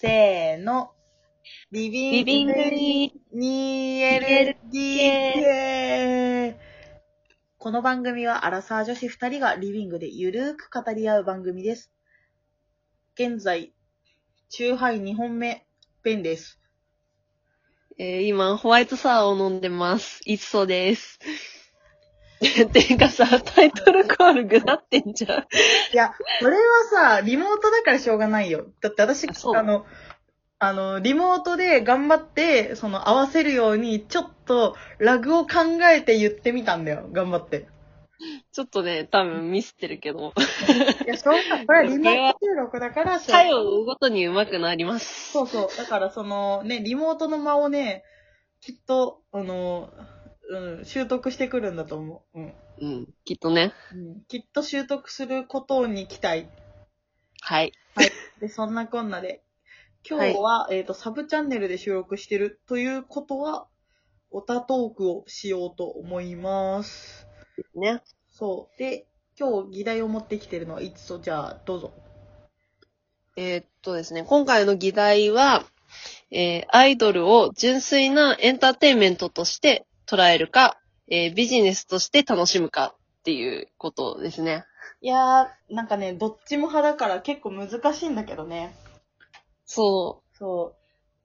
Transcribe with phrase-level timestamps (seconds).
[0.00, 0.92] せーの。
[1.72, 4.00] リビングにに
[4.70, 6.54] 2LDK!
[7.58, 11.90] この番組はアラサー女子2人がリビングでゆるーく語り合う番組です。
[13.14, 13.72] 現在、
[14.48, 15.66] チューハイ2本目、
[16.04, 16.60] ペンです。
[17.98, 20.20] えー今、ホワイトサワーを飲んでます。
[20.26, 21.18] いつそです。
[22.72, 25.40] ていうかさ、タイトルコールぐなってんじゃん。
[25.40, 25.44] い
[25.92, 28.66] や、これはさ、リモートだからしょうがないよ。
[28.80, 29.86] だって私、あそうあの、
[30.60, 37.08] あの、リモートで頑張って、その、合わせるように、ちょっと、ラグを考えて言ってみたんだよ。
[37.12, 37.68] 頑張って。
[38.52, 40.32] ちょっとね、多分ミスってるけど、
[41.06, 41.66] いや、しょうがない。
[41.66, 45.32] これはリモート収録だから、しょうがない回を追うごとに上手くなります。
[45.32, 45.76] そうそう。
[45.76, 48.02] だから、その、ね、リモートの間をね、
[48.60, 49.90] きっと、あの、
[50.48, 52.40] うん、習得してくるんだと思う。
[52.40, 52.54] うん。
[52.80, 53.74] うん、きっとね。
[53.92, 56.46] うん、きっと習得することに期待。
[57.40, 57.72] はい。
[58.40, 59.42] で、そんなこんなで、
[60.08, 63.66] 今日は、えっ、と、サブチャンネルで収録してるということは、
[64.30, 67.26] オタトークをしようと思います。
[67.74, 68.02] ね。
[68.30, 68.78] そう。
[68.78, 69.06] で、
[69.38, 71.92] 今日議題を持ってきてるのは、いつと、じゃあ、どうぞ。
[73.36, 75.64] えーっとですね、今回の議題は、
[76.30, 80.78] えーアイドルを純粋なエンターテインメントとして捉えるか、
[81.10, 84.64] えービジネスとして楽しむかっていうことですね。
[85.00, 88.74] いやー、なんかね、どっちも派だから結構難しいんだけどね。
[89.64, 90.74] そそ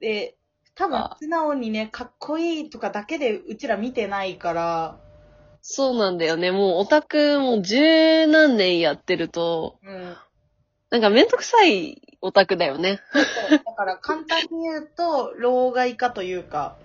[0.00, 0.36] で、
[0.74, 6.50] 多分あ、素直にね、かっこいいとかだけでうちら見てないから、う、そうなんだよね。
[6.50, 10.16] もうオタクもう十何年やってると、うん。
[10.90, 13.00] なんかめんどくさいオタクだよね。
[13.64, 16.76] だから簡単に言うと、老害化というか、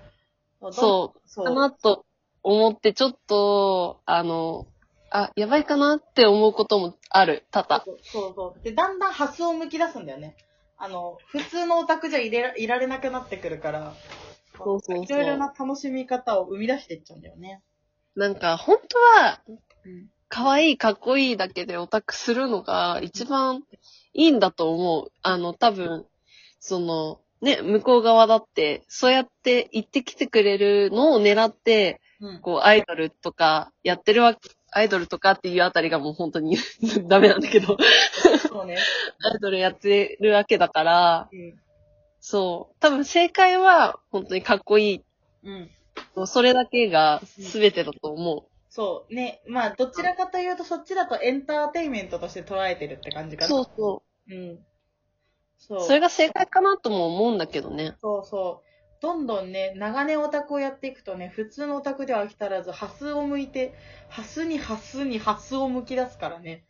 [0.71, 1.19] そう。
[1.25, 1.45] そう。
[1.45, 2.05] かなと
[2.43, 4.67] 思って、ちょっと、あの、
[5.11, 7.83] あ、やばいかなって思うこともある、多々。
[8.03, 8.63] そうそう。
[8.63, 10.35] で、だんだん発想を向き出すんだよね。
[10.77, 13.93] あの、普通のオタクじゃいれらいられなくなってくるから、
[14.57, 17.61] そうそういろいろな楽しみ方を生み出していっちゃうんだよね。
[18.15, 20.09] なんか、本当は、うん。
[20.27, 23.63] 可愛い、かっこいいだけでオタクするのが一番
[24.13, 25.11] いいんだと思う。
[25.23, 26.05] あの、多分、
[26.59, 32.39] その、ね、向こう側だって、そうやって言ってきてくれるのを狙って、うん。
[32.41, 34.39] こう、アイドルとかやってるわけ、
[34.71, 36.57] アイドルとかっていうあたりがもう本当に
[37.07, 37.77] ダメなんだけど、
[38.47, 38.77] そうね。
[39.23, 41.59] アイドルやってるわけだから、うん。
[42.19, 42.75] そう。
[42.79, 45.03] 多分正解は本当にかっこいい。
[45.43, 45.69] うん。
[46.15, 49.13] もうそれだけが全てだと思そう。
[49.13, 49.41] ね。
[49.47, 53.39] まあ、どちらかというと、そっちだとエンターテインメントとして捉えてるって感じう。
[53.39, 53.49] かな。
[53.49, 54.59] そうそうん。
[55.59, 55.77] そう。
[55.79, 55.81] う。
[55.81, 57.95] それが正解かなとも思うんだけどね。
[58.01, 58.69] そうそう。
[59.01, 63.73] どんどんね、長年オタクをやっていくとね、普通のオタクでは飽き足らず、ハスを向いて、
[64.09, 66.65] ハスにハスにハスを向き出すからね。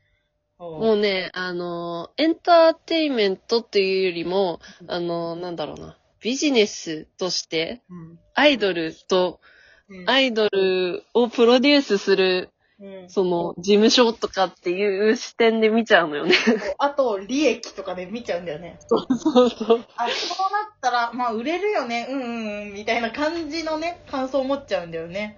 [0.59, 5.97] もうね、あの、エンターテインメントっていうよりも、あの、なんだろうな。
[6.21, 8.19] ビジネスとして、うん。
[8.35, 9.39] アイドルと、
[9.87, 10.09] うん。
[10.09, 12.49] アイドルをプロデュースする、
[12.81, 16.33] うん、その、事務所とかっていう視点で見ちゃうのよね。
[16.79, 18.79] あと、利益とかで見ちゃうんだよね。
[18.87, 19.85] そうそうそう。
[19.97, 25.37] あ、そうなったら、まあ、売れるよね、うんうんうん、みたいな感じのね、感想を持っちゃうんだよね。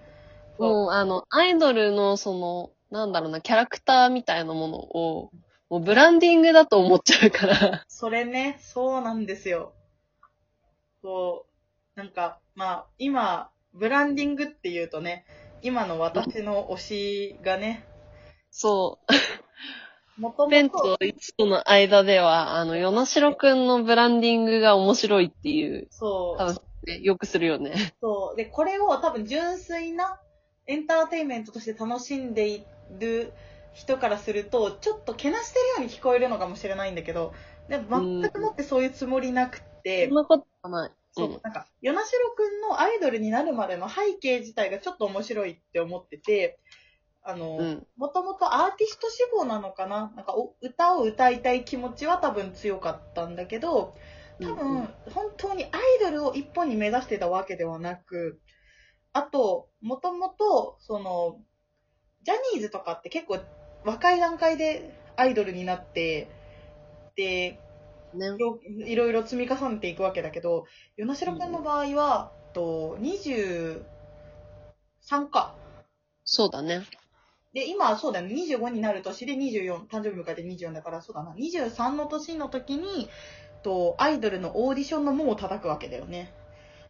[0.60, 5.32] もう、あの、アイドルの、その、なんだろうな、キャラクターみたいなものを、
[5.72, 7.86] もうブランディングだと思っちゃうから。
[7.88, 9.74] それね、そうなんですよ。
[11.02, 11.48] そ
[11.96, 15.26] う、なんか、まあ、今、ブランディングっていうとね、
[15.62, 17.86] 今の私の推しがね、
[18.52, 19.00] そ
[20.18, 20.22] う。
[20.22, 27.96] もとペンもとと、イツとの間では、あの、ヨナシロくんのブランディングが面白いっていう、そう、多分、ね、よくするよね。
[28.02, 28.36] そう。
[28.36, 30.20] で、これを多分純粋な
[30.68, 32.64] エンターテインメントとして楽しんでい
[33.00, 33.34] る
[33.74, 37.34] 人からすると、ちょっとけなしてるように聞こえるのかもしれないんだけど、
[37.70, 40.92] でも全くもってそういうつもりなくって、そんなことはない。
[41.14, 46.60] そう、うんなんか、与那城くんのアイドルになるまでの背景自体がちょっと面白いって思ってて、
[47.24, 47.88] あの、うん。
[47.98, 50.12] もともとアーティスト志望なのかな？
[50.16, 53.94] なんかお歌を歌いたい気持ちは多分強かったんだけど、
[54.42, 54.90] 多分、うん。
[55.14, 55.72] 本当にアイ
[56.02, 58.40] ドルを一本に目指してたわけではなく、
[59.14, 61.40] あと、もともと、その、
[62.24, 63.40] ジャニーズとかって結構
[63.84, 66.30] 若い段階でアイドルになって、
[67.16, 67.60] で、
[68.18, 68.36] ね。
[68.86, 70.66] いろいろ積み重ねていくわけだけど、
[70.98, 73.84] 与那城くんの場合は、と23
[75.30, 75.56] か。
[76.24, 76.84] そうだね。
[77.54, 83.10] で、今、そうだよね、25になる年で24、誕生日迎えて24だから、そうだな、23の年の時に、
[83.64, 86.34] と、アイドルのオーディションの門を叩くわけだよね。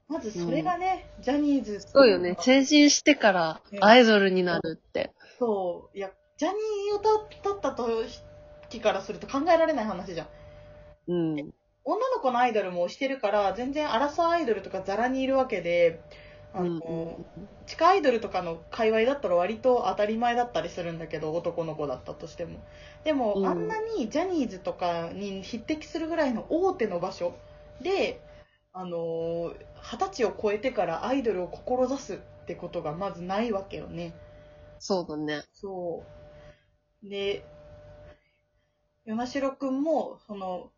[0.08, 1.80] まずそれがね、ジャニーズ。
[1.80, 2.36] そうよね。
[2.38, 5.12] 成人してからアイドルになるって。
[5.40, 5.98] そう。
[5.98, 7.72] いや、ジャニーをだだった
[8.70, 10.28] 時からすると考えられない話じゃん。
[11.08, 11.54] うん。
[11.84, 16.04] 女の子のアイドルもしてるから、全然アラサーアイドルとかザラにいるわけで、
[16.54, 16.94] あの、う
[17.32, 22.60] ん地下アイドルとかの界隈だったら割と当たり前だったりするんだけど、男の子だったとしても。
[23.04, 27.36] でも、うんあんなにジャニーズとかに匹敵するぐらいの大手の場所
[27.82, 28.22] で、
[28.74, 34.14] あのー二十歳を超えてからアイドルを志すってことがまずないわけよね。
[34.80, 35.46] そうだね。
[35.54, 36.04] そ
[37.04, 37.10] う。
[37.10, 37.44] で、
[39.06, 40.72] 与那城くんも、その、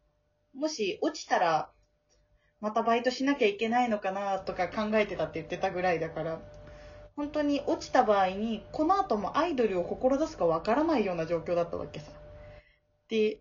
[0.53, 1.69] もし落ちたら、
[2.61, 6.39] またバイトしなきゃいけないのかなとか考えてたって言ってたぐらいだから、
[7.15, 12.11] 本当に落ちた場合に、この後もアイドルを志すかわからないような状況だったわけさ。
[13.09, 13.39] で、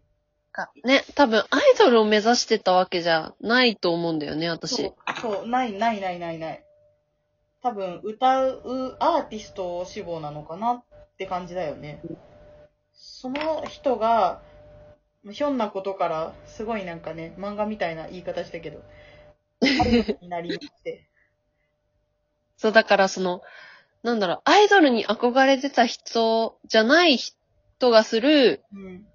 [0.85, 4.77] ね、多分アイドルを目指してたわけじゃないと思うんだよね、私。
[4.77, 6.65] そう、そうない、ない、ない、ない、ない。
[7.63, 10.85] 多分、歌うアーティスト志望なのかなっ
[11.17, 12.03] て感じだよね。
[12.93, 14.43] その人が、
[15.31, 18.83] ひょんなことから、すごいなんかね、漫画みたいな言い方したけど、
[20.21, 21.09] になりまして。
[22.57, 23.43] そう、だからその、
[24.03, 29.07] なんだろう、アイドルに憧れてた人じゃない人がするうん。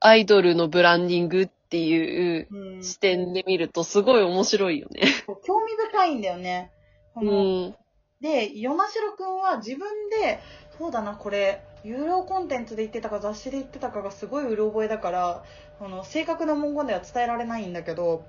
[0.00, 2.82] アイドルのブランディングっていううん。
[2.82, 5.02] 視点で見るとすごい面白いよね。
[5.44, 6.72] 興味深いんだよね。
[7.14, 7.32] こうの
[7.68, 7.76] ん。
[8.20, 10.40] で、与那城くんは自分で、
[10.78, 15.44] そうだな、これ、有料コンテンツで言ってたか雑誌で言ってたかがすごいうろ覚えだから、
[15.80, 18.24] あの、正確な文言では伝えられないんだけど、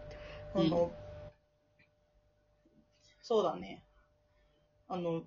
[0.55, 0.91] あの、
[3.21, 3.83] そうだね。
[4.87, 5.23] あの、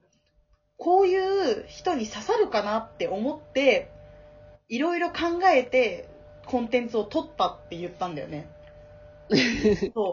[0.77, 3.91] こういう人に刺さるかなって思って、
[4.69, 6.09] いろいろ考えて、
[6.47, 8.47] コンテンツを撮ったって言ったんだよね。
[9.95, 10.13] そ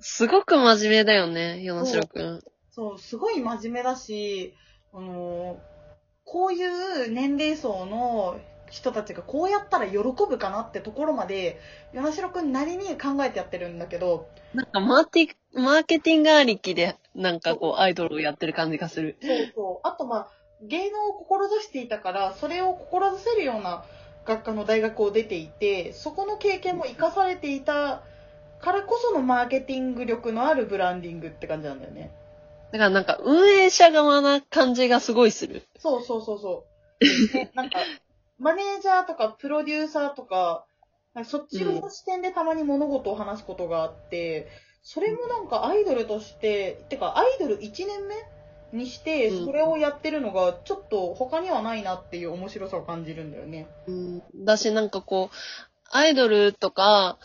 [0.00, 2.42] すごく真面目だよね、与那城くん。
[2.70, 4.54] そう、すごい真面目だし、
[4.92, 5.75] あのー
[6.26, 6.62] こうい
[7.06, 8.38] う年齢層の
[8.68, 11.58] 人たちがこうやったら喜ぶかなってところまで、
[11.94, 19.16] 与那城くんなりに考えてやってるんだけど、なんかマーティ、マーケティングありきで、なんかこう、アイドルをやってる感じがする。
[19.22, 19.88] そうそう。
[19.88, 20.28] あとまあ、
[20.62, 23.84] 芸能を志していたから、それを志せるような
[24.24, 28.02] 学科の大学を出ていて、そこの経験も活かされていた
[28.60, 32.10] からこそのマーケティング力のあるブランディングって感じなんだよね。
[32.72, 35.62] だからなんか運営者側な感じがすごいする。
[35.78, 36.64] そうそうそうそ
[37.00, 37.32] う。
[37.32, 37.78] でなんか、
[38.38, 40.66] マネージャーとかプロデューサーとか、
[41.14, 44.48] かそっちの視点でたまに物事を話すことがあって、
[44.82, 53.66] それもなんかアイドルとして、てかアイドル1年目にして、うんそれをやってるのがちょっと他にはないなっていう面白さを感じるんだよね。
[53.86, 54.22] うん。
[54.44, 55.36] だしなんかこう、
[55.90, 57.18] アイドルとか、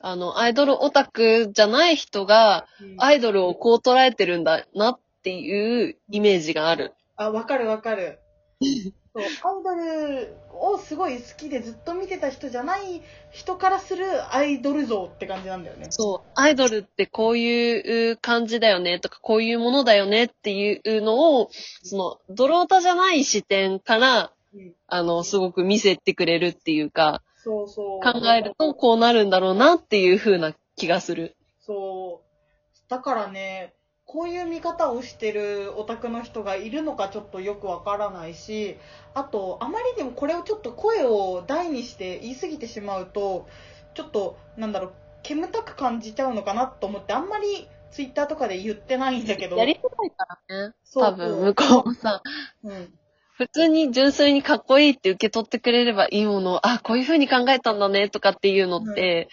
[0.00, 2.66] あの、アイドルオタクじゃない人が、
[2.98, 6.94] アイドルをこう捉えてるんだなっていうイメージがある。
[7.16, 8.18] あ、わかるわかる。
[8.60, 15.86] そう、アイドルをすごい好きでずっと見てた人じゃない人からするアイドル像って感じなんだよね。
[15.90, 21.50] そう、アイドルってこういう感じだよねとか、こういうものだよねっていうのを、
[21.82, 28.00] その、ドロータじゃない視点から、うんあの、すごく見せてくれるっていうか、そうそう。
[28.00, 31.36] 考えるとこうなるんだろうなっていう風な気がする。
[31.60, 32.90] そう。
[32.90, 33.72] だからね、
[34.04, 38.76] こういう見方をしてるオタクの人がいるのかちょっとよくわからないし、
[39.14, 43.46] あと、あまりにもこれをちょっと声を大にして言い過ぎてしまうと、
[43.94, 49.56] ちょっと、なんだろう、煙たく感じちゃうのかなと思って、あんまりツイッターとかで言ってないんだけど。
[49.56, 50.74] やりづらいからね。
[50.82, 52.22] そう多分、向こうもさ、
[52.64, 52.98] うん。
[53.36, 59.28] 普通に純粋にかっこいいって受け取ってくれればいいものを、あ、こういう風に考えたんだねとかっていうのって、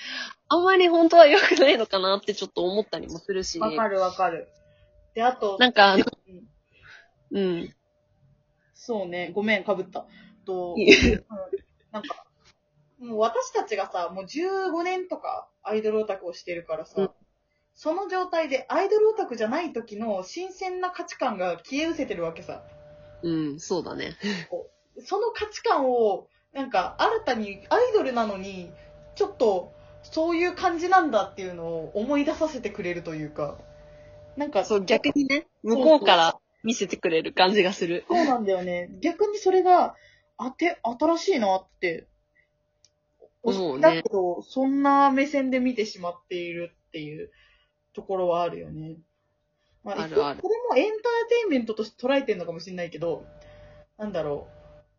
[0.50, 3.60] あんまり本当は良くないのかなってちょっと思ったりもするし。
[3.60, 4.50] わかるわかる。
[5.16, 6.06] で、あと、なんかあの、
[7.32, 7.74] うんうん。
[8.74, 10.06] そうね、ごめん、かぶった。
[10.46, 11.24] と、うん
[11.92, 12.26] なんか、
[13.00, 17.10] もう私たちがさ、もう15年とかアイドルオタクをしてるからさ、うん
[17.76, 22.62] その状態でアイドルオタクじゃない時の新鮮な価値観が消え失せてるわけさ。
[23.24, 24.16] うん、そうだね。
[25.06, 28.70] その価値観を、なんか新たにアイドルなのに、
[29.16, 33.58] ちょっとそういう感じなんだっていうのを思い出させてくれるというか、
[34.38, 38.06] なんか、そう、逆にね、向こうから見せてくれる感じがする。
[38.08, 38.90] そうなんだよね。
[39.00, 39.96] 逆にそれが、
[40.38, 42.08] あて、新しいなって。
[43.44, 47.30] 思うねだけど、そんな目線で見てしまっているっていう
[47.94, 48.98] ところはあるよね。
[49.84, 53.26] まあるあるこれもエンターテインメントとして捉えてるのかもしれないけど、
[53.98, 54.48] なんだろ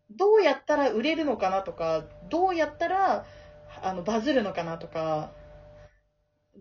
[0.09, 0.13] う。
[0.17, 3.25] どうやったら売れるのかなとか、どうやったら、
[3.81, 5.31] あの、バズるのかなとか、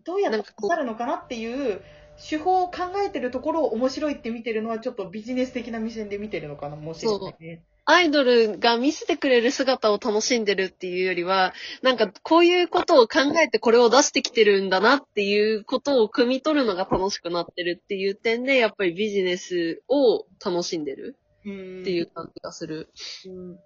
[0.04, 1.82] どうやったら刺さるのかなっていう
[2.16, 7.62] 手法を考えてるところを面白いって見てるのはちょっとビジネス的な目線で見てるのかな、もしれないね。
[7.86, 22.88] アイドルが見せてくれる姿を楽しんでるっていうよりは、なんかこういうことを考えてこれを出してきてるんだなっていうことを汲み取るのが楽しくなってるっていう点で、やっぱりビジネスを楽しんでるうんっていう感じがする。
[23.26, 23.58] うん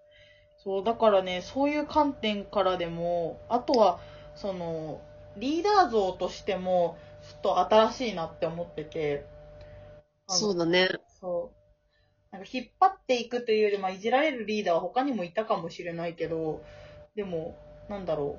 [0.64, 4.00] そう、だからね、そういう観点からでも、あとは、
[4.34, 5.00] その、
[5.36, 9.24] リーダー像としても、ちょっと新しいなって思ってて。
[10.26, 10.88] そうだね。
[11.20, 11.57] そう。
[12.30, 16.62] なんか引っ張っていくというより、まあ、いじられるリーダーは他にもいたかもしれないけど、
[17.14, 17.56] でも、
[17.88, 18.38] なんだろ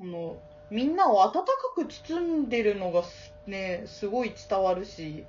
[0.00, 0.02] う。
[0.02, 0.36] あの、
[0.70, 1.44] みんなを温か
[1.74, 5.24] く包んでるのがすね、すごい伝わるし、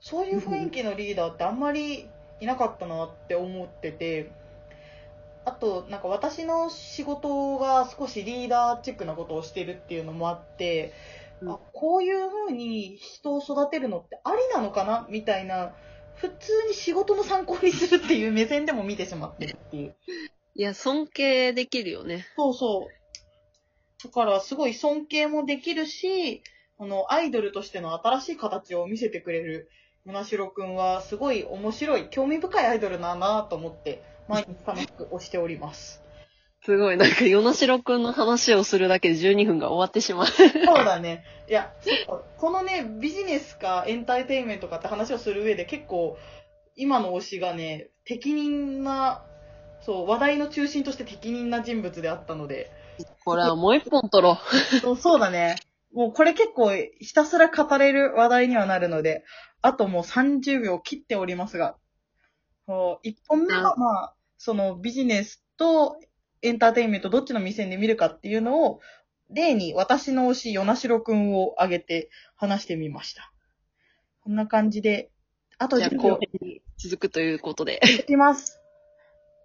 [0.00, 2.08] そういう雰囲気のリーダーってあんまり
[2.40, 4.30] いなかったなって思ってて、
[5.44, 10.92] あと、なんか私の仕事が少しリーダーチックなことをしてるっていうのもあって、
[11.40, 15.74] うんあこういう風に人を育てるのってありなのかなみたいな、
[16.16, 19.96] 普通に仕事の参考にするっていう目線でも見てしまってるっていう。
[20.56, 22.26] いや、尊敬できるよね。
[22.36, 24.04] そうそう。
[24.04, 26.42] だから、すごい尊敬もできるし、
[26.78, 29.70] あの、アイドルとしての新しい形を見せてくれる、
[30.04, 36.03] むなしろくんは、すごい面白い、興味深いアイドルだなと思って、毎日楽しく推しております。
[36.64, 40.26] すごい、なんか、与那城くんの話をするだけで12分が終わってしまう。
[40.26, 41.22] そうだね。
[41.46, 41.72] いや、
[42.38, 46.16] このね、ビジネスかエンターテインメントかって話をする上で結構、
[46.74, 49.22] 今の推しがね、適任な、
[49.82, 52.72] そう、話題の中心として適任な人物であったので、
[53.24, 54.38] これはもう一本取ろ
[54.80, 55.56] そうそうだね。
[55.92, 59.24] もうこれ結構ひたすら語れる話題にはなるので、
[59.60, 61.76] あともう30秒切っておりますが、
[62.68, 65.98] 1本目はまあ、そのビジネスと
[66.44, 68.80] エンターテインメントどっちの目線で見るかっていうのを、
[69.30, 73.32] 例に私の推し、与那城くんを挙げて話してみました。
[74.20, 75.10] こんな感じで、
[75.58, 75.68] あう。
[75.68, 77.80] とじゃあ、10後秒編に続くということで。
[77.82, 78.60] いきます。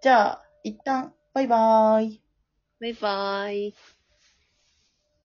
[0.02, 2.22] じゃあ、一旦、バイバーイ。
[2.80, 3.74] バイバーイ。